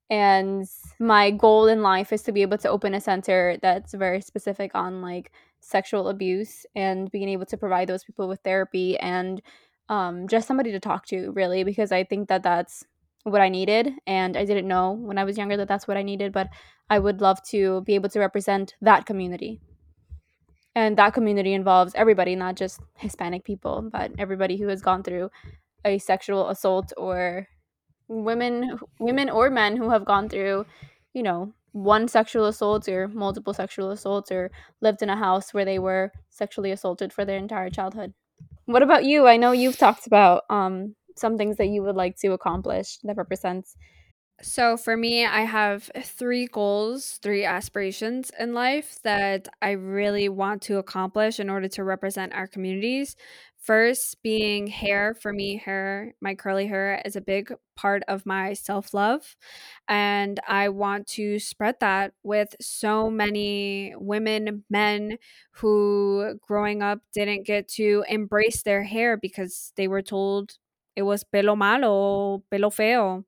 And 0.09 0.67
my 0.99 1.31
goal 1.31 1.67
in 1.67 1.81
life 1.81 2.11
is 2.11 2.21
to 2.23 2.31
be 2.31 2.41
able 2.41 2.57
to 2.59 2.69
open 2.69 2.93
a 2.93 2.99
center 2.99 3.57
that's 3.61 3.93
very 3.93 4.19
specific 4.21 4.71
on 4.73 5.01
like 5.01 5.31
sexual 5.61 6.09
abuse 6.09 6.65
and 6.75 7.09
being 7.11 7.29
able 7.29 7.45
to 7.45 7.57
provide 7.57 7.87
those 7.87 8.03
people 8.03 8.27
with 8.27 8.41
therapy 8.41 8.97
and 8.99 9.41
um, 9.87 10.27
just 10.27 10.47
somebody 10.47 10.71
to 10.71 10.79
talk 10.79 11.05
to, 11.07 11.31
really, 11.31 11.63
because 11.63 11.91
I 11.91 12.03
think 12.03 12.27
that 12.27 12.43
that's 12.43 12.85
what 13.23 13.41
I 13.41 13.49
needed. 13.49 13.91
And 14.07 14.35
I 14.35 14.45
didn't 14.45 14.67
know 14.67 14.91
when 14.91 15.17
I 15.17 15.23
was 15.23 15.37
younger 15.37 15.57
that 15.57 15.67
that's 15.67 15.87
what 15.87 15.97
I 15.97 16.03
needed, 16.03 16.33
but 16.33 16.49
I 16.89 16.99
would 16.99 17.21
love 17.21 17.41
to 17.49 17.81
be 17.81 17.95
able 17.95 18.09
to 18.09 18.19
represent 18.19 18.75
that 18.81 19.05
community. 19.05 19.61
And 20.75 20.97
that 20.97 21.13
community 21.13 21.53
involves 21.53 21.93
everybody, 21.95 22.35
not 22.35 22.55
just 22.55 22.81
Hispanic 22.97 23.43
people, 23.43 23.89
but 23.91 24.11
everybody 24.17 24.57
who 24.57 24.67
has 24.67 24.81
gone 24.81 25.03
through 25.03 25.29
a 25.85 25.99
sexual 25.99 26.49
assault 26.49 26.93
or 26.97 27.47
women 28.11 28.77
women 28.99 29.29
or 29.29 29.49
men 29.49 29.77
who 29.77 29.89
have 29.89 30.03
gone 30.03 30.27
through 30.27 30.65
you 31.13 31.23
know 31.23 31.53
one 31.71 32.07
sexual 32.07 32.45
assault 32.45 32.87
or 32.89 33.07
multiple 33.07 33.53
sexual 33.53 33.91
assaults 33.91 34.29
or 34.31 34.51
lived 34.81 35.01
in 35.01 35.09
a 35.09 35.15
house 35.15 35.53
where 35.53 35.63
they 35.63 35.79
were 35.79 36.11
sexually 36.29 36.71
assaulted 36.71 37.13
for 37.13 37.23
their 37.23 37.37
entire 37.37 37.69
childhood 37.69 38.13
what 38.65 38.83
about 38.83 39.05
you 39.05 39.27
i 39.27 39.37
know 39.37 39.53
you've 39.53 39.77
talked 39.77 40.05
about 40.05 40.43
um 40.49 40.93
some 41.15 41.37
things 41.37 41.55
that 41.55 41.67
you 41.67 41.81
would 41.81 41.95
like 41.95 42.17
to 42.17 42.33
accomplish 42.33 42.97
that 43.03 43.15
represents 43.15 43.77
so 44.43 44.75
for 44.75 44.97
me, 44.97 45.25
I 45.25 45.41
have 45.41 45.91
three 46.03 46.47
goals, 46.47 47.19
three 47.21 47.45
aspirations 47.45 48.31
in 48.39 48.53
life 48.53 48.99
that 49.03 49.47
I 49.61 49.71
really 49.71 50.29
want 50.29 50.63
to 50.63 50.77
accomplish 50.77 51.39
in 51.39 51.49
order 51.49 51.67
to 51.69 51.83
represent 51.83 52.33
our 52.33 52.47
communities. 52.47 53.15
First, 53.61 54.23
being 54.23 54.65
hair. 54.67 55.13
For 55.13 55.31
me, 55.31 55.57
hair, 55.57 56.15
my 56.19 56.33
curly 56.33 56.65
hair 56.65 56.99
is 57.05 57.15
a 57.15 57.21
big 57.21 57.53
part 57.75 58.01
of 58.07 58.25
my 58.25 58.53
self 58.53 58.91
love. 58.93 59.35
And 59.87 60.39
I 60.47 60.69
want 60.69 61.05
to 61.09 61.37
spread 61.39 61.75
that 61.79 62.13
with 62.23 62.55
so 62.59 63.09
many 63.11 63.93
women, 63.97 64.63
men 64.69 65.17
who 65.53 66.39
growing 66.41 66.81
up 66.81 66.99
didn't 67.13 67.45
get 67.45 67.67
to 67.77 68.03
embrace 68.09 68.63
their 68.63 68.83
hair 68.83 69.15
because 69.17 69.73
they 69.75 69.87
were 69.87 70.01
told 70.01 70.53
it 70.95 71.03
was 71.03 71.23
pelo 71.23 71.55
malo, 71.55 72.43
pelo 72.49 72.69
feo, 72.71 73.25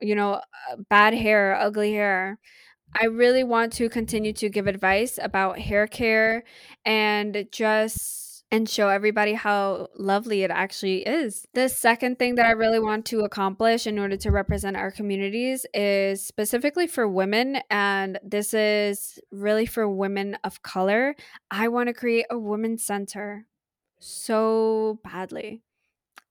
you 0.00 0.14
know, 0.14 0.34
uh, 0.34 0.76
bad 0.90 1.14
hair, 1.14 1.54
ugly 1.54 1.92
hair. 1.92 2.38
I 3.00 3.06
really 3.06 3.44
want 3.44 3.72
to 3.74 3.88
continue 3.90 4.32
to 4.34 4.48
give 4.48 4.66
advice 4.66 5.18
about 5.22 5.58
hair 5.58 5.86
care 5.86 6.44
and 6.84 7.46
just 7.52 8.21
and 8.52 8.68
show 8.68 8.90
everybody 8.90 9.32
how 9.32 9.88
lovely 9.96 10.42
it 10.42 10.50
actually 10.50 10.98
is. 10.98 11.46
The 11.54 11.70
second 11.70 12.18
thing 12.18 12.34
that 12.34 12.44
I 12.44 12.50
really 12.50 12.78
want 12.78 13.06
to 13.06 13.20
accomplish 13.20 13.86
in 13.86 13.98
order 13.98 14.16
to 14.18 14.30
represent 14.30 14.76
our 14.76 14.90
communities 14.90 15.64
is 15.72 16.22
specifically 16.22 16.86
for 16.86 17.08
women, 17.08 17.60
and 17.70 18.18
this 18.22 18.52
is 18.52 19.18
really 19.30 19.64
for 19.64 19.88
women 19.88 20.36
of 20.44 20.62
color. 20.62 21.16
I 21.50 21.68
want 21.68 21.86
to 21.88 21.94
create 21.94 22.26
a 22.30 22.38
women's 22.38 22.84
center 22.84 23.46
so 23.98 25.00
badly. 25.02 25.62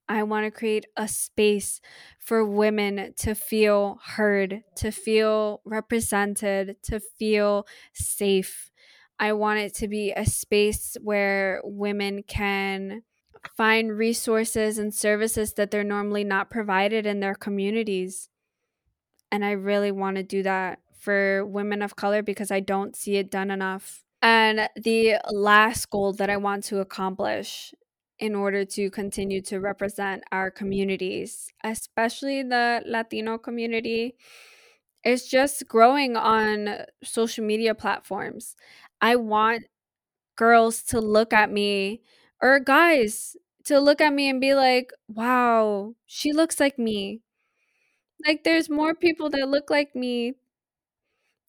I 0.07 0.23
want 0.23 0.45
to 0.45 0.51
create 0.51 0.85
a 0.97 1.07
space 1.07 1.79
for 2.19 2.45
women 2.45 3.13
to 3.17 3.33
feel 3.33 3.99
heard, 4.05 4.61
to 4.75 4.91
feel 4.91 5.61
represented, 5.63 6.75
to 6.83 6.99
feel 6.99 7.65
safe 7.93 8.70
I 9.21 9.33
want 9.33 9.59
it 9.59 9.75
to 9.75 9.87
be 9.87 10.11
a 10.11 10.25
space 10.25 10.97
where 10.99 11.61
women 11.63 12.23
can 12.23 13.03
find 13.55 13.95
resources 13.95 14.79
and 14.79 14.93
services 14.93 15.53
that 15.53 15.69
they're 15.69 15.83
normally 15.83 16.23
not 16.23 16.49
provided 16.49 17.05
in 17.05 17.19
their 17.19 17.35
communities. 17.35 18.29
And 19.31 19.45
I 19.45 19.51
really 19.51 19.91
want 19.91 20.17
to 20.17 20.23
do 20.23 20.41
that 20.41 20.79
for 20.99 21.45
women 21.45 21.83
of 21.83 21.95
color 21.95 22.23
because 22.23 22.49
I 22.49 22.61
don't 22.61 22.95
see 22.95 23.17
it 23.17 23.29
done 23.29 23.51
enough. 23.51 24.03
And 24.23 24.67
the 24.75 25.17
last 25.31 25.91
goal 25.91 26.13
that 26.13 26.31
I 26.31 26.37
want 26.37 26.63
to 26.65 26.79
accomplish 26.79 27.73
in 28.17 28.33
order 28.33 28.65
to 28.65 28.89
continue 28.89 29.41
to 29.41 29.59
represent 29.59 30.23
our 30.31 30.49
communities, 30.49 31.47
especially 31.63 32.41
the 32.41 32.81
Latino 32.87 33.37
community, 33.37 34.15
is 35.03 35.27
just 35.27 35.67
growing 35.67 36.15
on 36.15 36.85
social 37.03 37.43
media 37.43 37.73
platforms. 37.73 38.55
I 39.01 39.15
want 39.17 39.65
girls 40.37 40.83
to 40.85 41.01
look 41.01 41.33
at 41.33 41.51
me 41.51 42.01
or 42.41 42.59
guys 42.59 43.35
to 43.65 43.79
look 43.79 44.01
at 44.01 44.13
me 44.13 44.29
and 44.29 44.41
be 44.41 44.55
like, 44.55 44.91
wow, 45.07 45.95
she 46.05 46.33
looks 46.33 46.59
like 46.59 46.79
me. 46.79 47.21
Like, 48.25 48.43
there's 48.43 48.69
more 48.69 48.95
people 48.95 49.29
that 49.31 49.49
look 49.49 49.69
like 49.69 49.95
me 49.95 50.35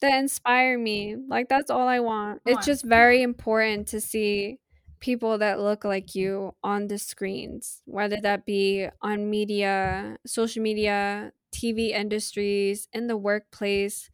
that 0.00 0.18
inspire 0.18 0.78
me. 0.78 1.16
Like, 1.28 1.48
that's 1.48 1.70
all 1.70 1.86
I 1.88 2.00
want. 2.00 2.42
It's 2.46 2.66
just 2.66 2.84
very 2.84 3.22
important 3.22 3.86
to 3.88 4.00
see 4.00 4.58
people 5.00 5.38
that 5.38 5.60
look 5.60 5.84
like 5.84 6.14
you 6.14 6.54
on 6.62 6.88
the 6.88 6.98
screens, 6.98 7.82
whether 7.86 8.20
that 8.20 8.46
be 8.46 8.88
on 9.00 9.30
media, 9.30 10.16
social 10.26 10.62
media, 10.62 11.32
TV 11.52 11.90
industries, 11.92 12.88
in 12.92 13.06
the 13.06 13.16
workplace. 13.16 14.10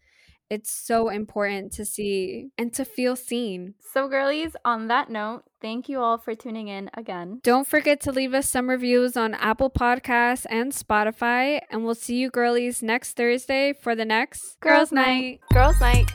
It's 0.50 0.70
so 0.70 1.10
important 1.10 1.72
to 1.72 1.84
see 1.84 2.48
and 2.56 2.72
to 2.74 2.84
feel 2.84 3.16
seen. 3.16 3.74
So, 3.92 4.08
girlies, 4.08 4.56
on 4.64 4.88
that 4.88 5.10
note, 5.10 5.42
thank 5.60 5.88
you 5.88 6.00
all 6.00 6.16
for 6.16 6.34
tuning 6.34 6.68
in 6.68 6.90
again. 6.94 7.40
Don't 7.42 7.66
forget 7.66 8.00
to 8.02 8.12
leave 8.12 8.32
us 8.32 8.48
some 8.48 8.70
reviews 8.70 9.16
on 9.16 9.34
Apple 9.34 9.70
Podcasts 9.70 10.46
and 10.48 10.72
Spotify. 10.72 11.60
And 11.70 11.84
we'll 11.84 11.94
see 11.94 12.16
you, 12.16 12.30
girlies, 12.30 12.82
next 12.82 13.12
Thursday 13.12 13.74
for 13.74 13.94
the 13.94 14.06
next 14.06 14.58
Girls' 14.60 14.90
Night. 14.90 15.40
Girls' 15.52 15.80
Night. 15.80 16.10